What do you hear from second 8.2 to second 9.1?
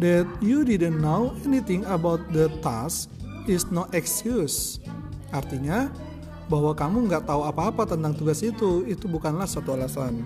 itu, itu